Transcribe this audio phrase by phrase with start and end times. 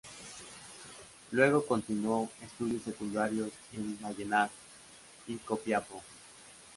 [1.29, 4.49] Luego continuó estudios secundarios en Vallenar
[5.27, 6.01] y Copiapó.